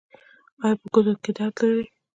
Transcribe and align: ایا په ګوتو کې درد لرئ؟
ایا 0.63 0.75
په 0.81 0.85
ګوتو 0.93 1.13
کې 1.23 1.31
درد 1.37 1.55
لرئ؟ 1.61 1.85